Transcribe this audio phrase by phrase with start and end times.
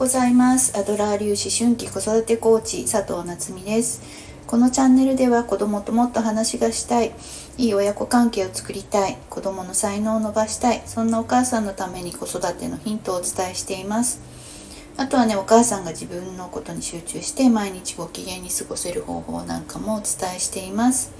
[0.00, 0.78] ございます。
[0.78, 4.00] アドラー粒子春季子育てコーチ佐藤夏実です。
[4.46, 7.12] このチャンネルでは子供ともっと話がしたい
[7.58, 14.22] いい親子関係を作りたい子供の才能を伸ばしたいそんなお母さんのために子育てのヒントをお伝えしています。
[14.96, 21.12] あとはねお母さんが自分のことに集中して毎日ご機嫌に過ごせる方法なんかもお伝えしています。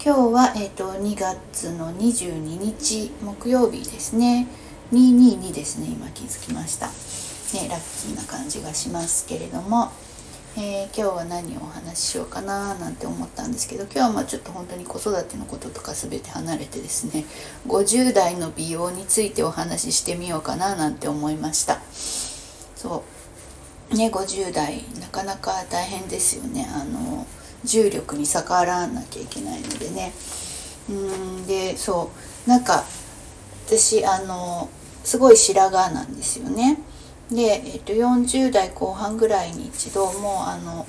[0.00, 4.46] 今日は、えーと、2月の22日木曜日ですね。
[4.92, 7.29] 222ですね今気づきました。
[7.54, 9.90] ねラッキーな感じがしますけれども、
[10.56, 17.24] えー、今日は何をお話ししようかななんて思ったんですけど今日はまあちょっと本当に子育てのこととか全て離れてですね
[17.66, 21.80] 50代の美容についてお話ししてみようかななんて思いました。
[22.76, 23.04] そ
[23.92, 23.96] う。
[23.96, 26.68] ね50代なかなか大変ですよね。
[26.72, 27.26] あの
[27.64, 30.12] 重力に逆らわなきゃいけないのでね。
[30.88, 32.10] うんでそ
[32.46, 32.48] う。
[32.48, 32.84] なんか
[33.66, 34.68] 私あの
[35.04, 36.78] すごい白髪なんですよね。
[37.30, 40.86] で、えっと、40代後半ぐらいに一度もうあの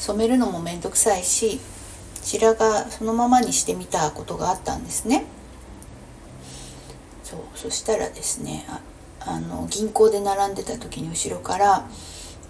[0.00, 1.60] 染めるのも面倒くさいし
[2.22, 5.24] 白髪そのままにしてみたことがあったんですね
[7.22, 8.80] そうそしたらですねあ
[9.24, 11.86] あの銀行で並んでた時に後ろから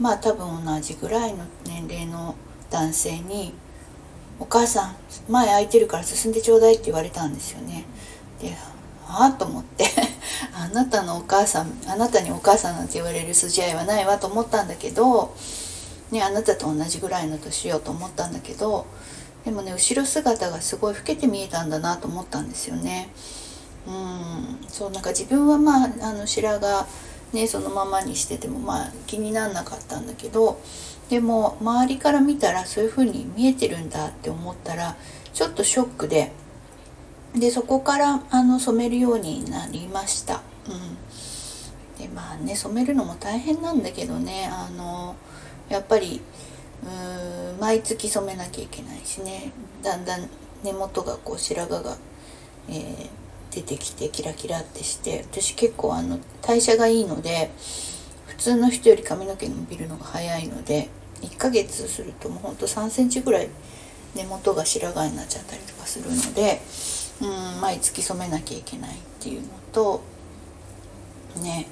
[0.01, 2.35] まあ多分同じぐらいの年齢の
[2.71, 3.55] 男性に
[4.41, 4.97] 「お母さん
[5.29, 7.85] 前空いてるから進んでちょうだい」って言われたんですよね。
[8.41, 8.57] で
[9.07, 9.87] ああと思って
[10.73, 15.35] なたのお母さんあなたにお母さんなんて言われる筋合いはないわと思ったんだけど、
[16.11, 18.87] ね、あなたと同じぐらいの年よと思ったんだけど
[19.45, 23.09] でもね後ろ姿がすごい老けて見えたんだなと思ったんですよね。
[23.87, 26.87] うんそうなんか自分はまああの白髪
[27.33, 30.61] ねそのままにしててもまあ気になんなかったんだけど
[31.09, 34.97] でも周りから見たらそういう風に見えてるんだって思ったら
[35.33, 36.31] ちょっとショックで
[37.35, 40.43] でそこからあの染めるようになりました。
[40.69, 45.17] うん、でまあね染めるのも大変なんだけどねあの
[45.69, 46.21] やっぱり
[46.85, 50.29] うーん毎月染めなきゃいけないしねだんだん
[50.63, 51.97] 根元がこう白髪が、
[52.69, 53.09] えー、
[53.55, 57.51] 出てきてキラキラってして私結構あの代謝がいいので
[58.27, 60.89] 普通の人より髪の毛伸びるのが早いので
[61.21, 63.49] 1ヶ月するともうほんと3センチぐらい
[64.15, 66.61] 根元が白髪になっちゃったりとかするので
[67.21, 70.03] うん毎月染めなきゃいけないっていうのと
[71.41, 71.67] ね。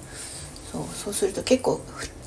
[0.72, 1.80] そうそうすると結構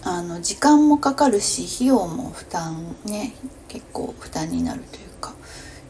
[0.03, 3.33] あの時間もかかるし費用も負担ね
[3.69, 5.33] 結構負担になるというか。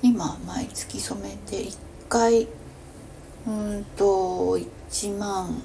[0.04, 1.78] 今毎月染めて1
[2.10, 2.48] 回
[3.48, 4.58] うんと
[4.92, 5.62] 1万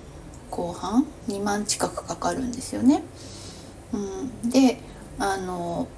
[0.48, 3.02] 後半2万近くかかるんですよね。
[3.92, 4.78] うん、で
[5.18, 5.88] あの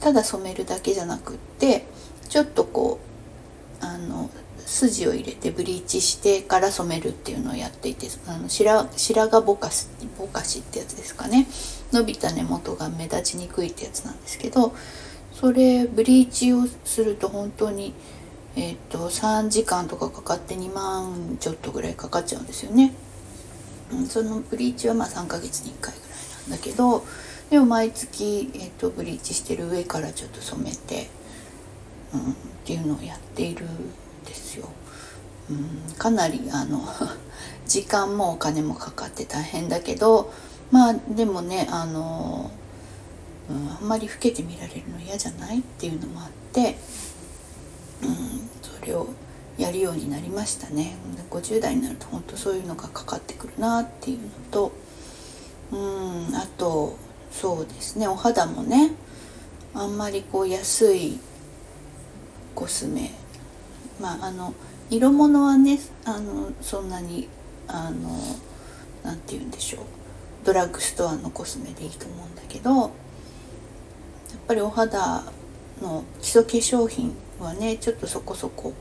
[0.00, 1.84] ただ染めるだけじゃなくって
[2.30, 3.09] ちょっとこう
[4.70, 11.48] 筋を入れてブリーチしてから染めるっていうのをやっていてあの白白髪ぼかしぼかしってやつですかね
[11.92, 14.72] 伸びた根元が目立ちにくいってやつなんですけど
[15.32, 17.94] それブリーチをすると本当に
[18.56, 22.92] えっ、ー、と3時間とかかかって2万ちょっとぐらいかかっちゃうんですよね。
[23.92, 27.04] うん、そのブリーチはまあ3ヶ月に1回ぐらいなんだけど
[27.50, 31.08] でも毎月、えーと、ブリーチしてる上からちょっと染めて、
[32.14, 33.66] うん、っていうのをやっている
[34.30, 34.68] ですよ。
[35.50, 36.80] うん、かなりあの
[37.66, 40.32] 時間もお金もかかって大変だけど
[40.70, 42.50] まあでもねあの、
[43.50, 46.78] うん、あんまり老けて見られるの嫌じゃないっていうのもあって、
[48.02, 49.08] うん、それを
[49.58, 50.94] やるようになりましたね
[51.30, 54.72] 50代になると本当そういうのがかかってくるなっていうのと
[55.72, 56.96] うんあと
[57.32, 58.92] そうですねお肌もね
[59.74, 61.18] あんまりこう安い
[62.54, 63.10] コスメ
[64.00, 64.54] まああの
[64.90, 67.28] 色物はねあのそんなに
[67.68, 68.18] あの
[69.04, 69.84] 何て言うんでしょう。
[70.44, 72.90] ドラッグストアのコスメでいいと思うんだけどやっ
[74.48, 75.22] ぱりお肌
[75.82, 78.72] の基礎化粧品はねちょっとそこそこ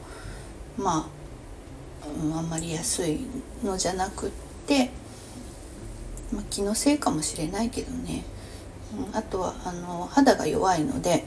[0.78, 1.10] ま
[2.04, 3.20] あ、うん、あんまり安い
[3.64, 4.32] のじゃなくっ
[4.68, 4.90] て、
[6.32, 8.24] まあ、気のせいかもしれないけどね。
[8.94, 11.26] うんあとはあの肌が弱いので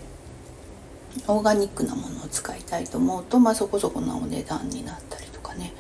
[1.29, 5.73] オーガニックなものを使いたいと思うと、まあ、そこそこなお値段になったりとかね。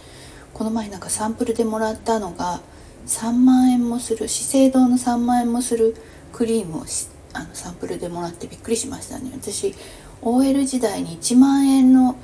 [0.53, 2.61] この前なんかサンプルでもらったのが
[3.07, 5.97] 3万円もする資生堂の3万円もする
[6.33, 6.85] クリームを
[7.33, 9.31] あのサンプルでもらってびっくりしましたね。
[9.35, 9.75] 私
[10.21, 12.17] OL 時代に1万円の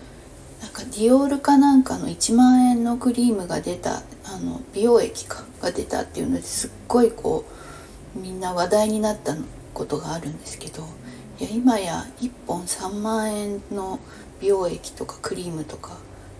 [0.60, 7.44] なんかディオールかなんかの1万円のクリームが出たあの美容液かが出たっていうのですっごいこ
[8.16, 9.36] うみんな話題になった
[9.72, 10.84] ことがあるんですけど
[11.40, 14.00] いや今や1本3万円の
[14.40, 15.96] 美容液とかクリームとか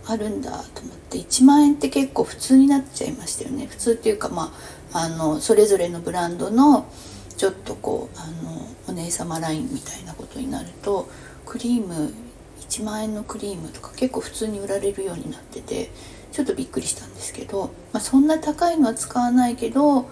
[0.06, 3.66] あるんだと思って1万円って結構普通になっちゃいましたよね。
[3.66, 4.52] 普通っていうかま
[4.92, 6.90] ああのそれぞれのブランドの
[7.36, 11.08] ちょっとこうあのお姉様ラインみたいなことになると
[11.46, 12.12] クリーム
[12.60, 15.90] 1万円のクリームとか結構普通に売られるようになってて
[16.32, 20.04] ちょっとびっくりしたんですけど、まあ、そんな高いのは使わないけどう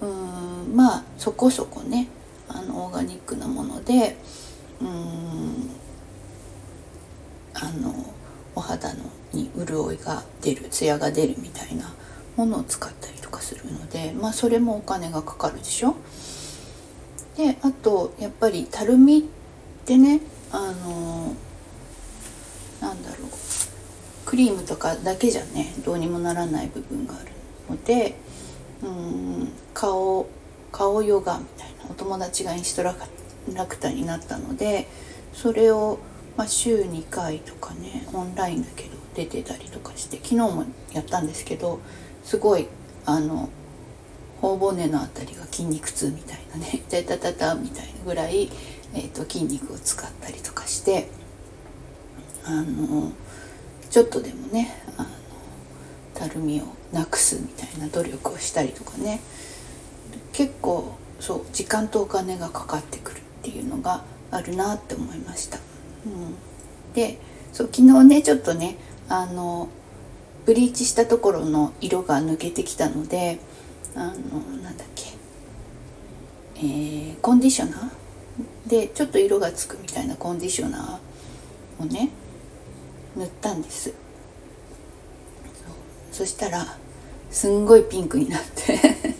[0.00, 2.08] ーんまあそこそこね
[2.70, 4.16] のオーガニックなもので
[4.80, 5.70] うん
[7.54, 7.94] あの
[8.54, 9.00] お肌の
[9.32, 11.92] に潤いが出るツヤが出るみたいな
[12.36, 15.94] ものを使ったりとかするのでまあそれもお金がかかるでしょ？
[17.36, 19.22] であとやっぱりたるみっ
[19.86, 20.20] てね
[20.52, 21.34] あの
[22.80, 23.28] なんだろう
[24.26, 27.30] クリームとかだけじゃねどうにもならない部分がある
[27.68, 28.14] ので
[28.82, 30.26] うん顔
[30.72, 34.86] 顔ヨガみたいなお友達がインストラクターになったので
[35.32, 35.98] それを、
[36.36, 41.80] まあ、週2回とかねオンラインだけど出てたりとかして昨日もやったんですけど
[42.24, 42.68] すごい
[43.04, 43.48] あの
[44.40, 48.50] 頬骨の辺りが筋肉痛みたいなね「タタタタ」みたいなぐらい、
[48.94, 51.08] えーと、筋肉を使ったりとかして
[52.44, 53.12] あの
[53.90, 55.08] ちょっとでもねあの
[56.14, 59.20] たるみをなくすみたいな努力をしたりとかね。
[60.32, 65.58] 結構そう時間とお金がかかってくるっていうのがあるなって思いました。
[66.06, 66.34] うん、
[66.94, 67.18] で
[67.52, 68.76] そう昨日ねちょっとね
[69.08, 69.68] あの
[70.46, 73.38] ブリーチしたところの色が抜けてきたので
[73.94, 75.12] あのなんだっけ、
[76.56, 78.70] えー、コンディショナー？
[78.70, 82.10] でちょっと色がつくみたいなコンディショナーをね
[83.16, 83.92] 塗ったんです。
[86.12, 86.78] そしたら
[87.30, 89.19] すんごいピンクになって。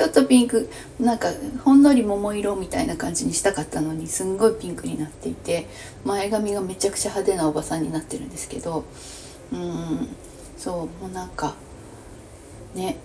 [0.00, 1.28] ちょっとピンクなんか
[1.62, 5.66] ほんのり桃色みたいな感じにしたかったのにすんごいピンクになっていて
[6.06, 8.86] 前髪がめちゃくちゃ派手なおばさんになってるんですけど
[9.52, 10.08] うん
[10.56, 11.54] そうもうなんか
[12.74, 12.96] ね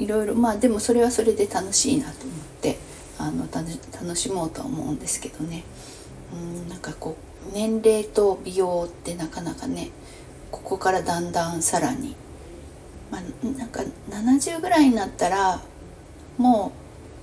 [0.00, 2.78] いろいろまあでもそれはそれで楽しいなと思って
[3.16, 5.62] あの楽しもうとは思うんですけどね。
[6.32, 7.16] うんなんかこ
[7.48, 9.90] う年齢と美容ってなかなかね
[10.50, 12.16] ここからだんだんさらに
[13.12, 15.62] まあなんか70ぐらいになったら
[16.38, 16.72] も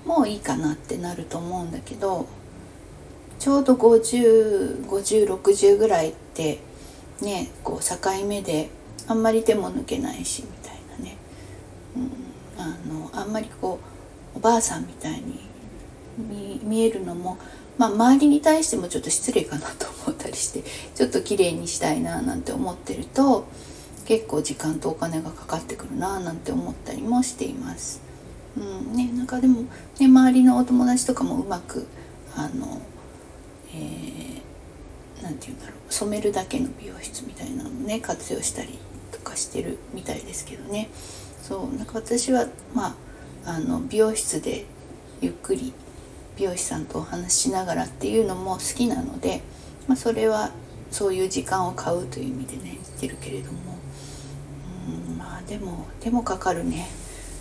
[0.06, 2.26] うもういいかなってなると思うんだけど
[3.40, 6.60] ちょうど505060ぐらいって
[7.22, 8.70] ねこう境目で
[9.08, 11.18] あんまり手も抜けないしみたいなね、
[11.96, 12.12] うん、
[12.62, 13.80] あのあんまりこ
[14.36, 15.40] うおばあさんみたいに
[16.64, 17.38] 見えるのも、
[17.78, 20.64] まあ、周りに対してもちょっと失礼かなと思ったりして
[20.96, 23.48] ちょっと綺麗にしたいななんて思ってると
[24.06, 28.11] 結構時間とお金がかかってくるななんて思ったりもしています。
[28.58, 29.68] うんね、なんかでも、ね、
[30.00, 31.88] 周りのお友達とかもうまく
[32.36, 32.82] あの、
[33.74, 38.78] えー、なんて言うんだろう染めるだけの美容室みたいなのね活用したり
[39.12, 40.90] とかしてるみたいですけどね。
[41.42, 42.96] そうなんか私はま
[43.46, 44.66] ああの美容室で
[45.22, 45.74] ゆっくり
[46.38, 49.42] 美容師さんとお話ししながらっていうのも好きなので、
[49.88, 50.52] まあ、それは
[50.92, 53.60] そういう時間を買うという意味でね言ってるけれども。
[55.10, 56.88] うんまあでもでもかかるね。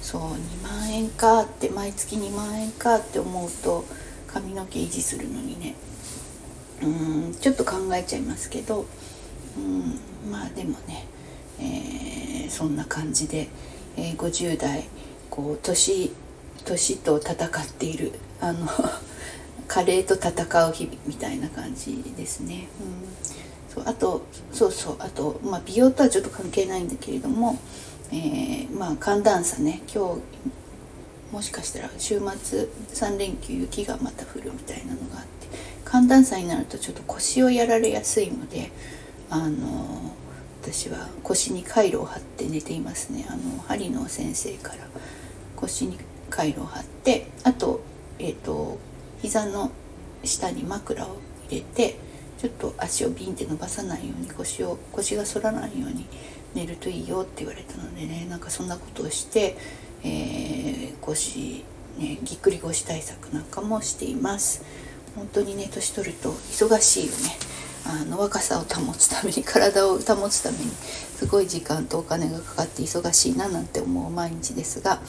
[0.02, 3.84] そう2万円かって毎月2万円かって思うと
[4.26, 5.74] 髪の毛維持するのにね
[6.82, 6.86] う
[7.30, 8.86] んちょっと考えちゃいますけど
[9.56, 11.06] うんまあでもね、
[11.58, 13.48] えー、そんな感じで、
[13.96, 14.84] えー、50代
[15.28, 16.12] こう年
[16.64, 18.66] 年と戦っているあの
[19.68, 20.30] 加齢と戦
[20.68, 22.66] う日々みたいな感じですね。
[22.80, 27.56] うん、そうあとそうそうあと、まあ、美容とはちょっと関係ないんだけれども、
[28.12, 29.82] えー、まあ寒暖差ね。
[29.92, 30.20] 今日
[31.32, 35.46] もしかしたら週末3連休雪がまた降るみたいなのがあって
[35.84, 38.72] 寒暖差になるとちょっと腰をやられやすいので
[39.30, 40.12] あの
[40.60, 43.26] 私は腰にカイロを貼って寝ていますね。
[43.28, 44.88] あの針の先生から
[45.56, 45.98] 腰に
[46.28, 47.80] カイロを貼ってあと
[48.18, 48.78] えっ、ー、と
[49.22, 49.70] 膝の
[50.24, 51.16] 下に枕を
[51.48, 51.96] 入れて
[52.38, 56.06] ちょっと足をビンって伸ばさないように腰を腰が反らないように
[56.54, 59.56] 寝るといいよって言われたのでねなんかそんなことをして、
[60.02, 61.64] えー、腰、
[61.98, 64.64] ね、ぎっくり腰対策なんかもしています。
[65.16, 67.36] 本当にね年取ると忙しいよね。
[67.86, 75.00] あの若さを保つために体を保つためにすごい時間とお金がかかって忙しいななんて思う毎日ですが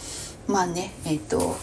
[0.47, 1.57] まあねえっ、ー、と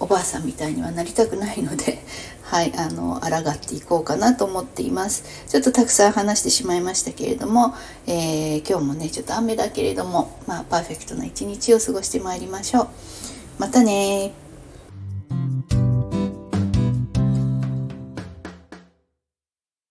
[0.00, 2.04] おばあさんみたいにはなりたくないので
[2.50, 5.46] はいあの抗っていこうかなと思っています。
[5.46, 7.74] ちょっとたくさん話してしまいましたけれども、
[8.06, 12.88] えー、今日もねちょっと雨だけれどもまあパーフェクトな一日を過ごしてまいりましょう。
[13.58, 14.32] またね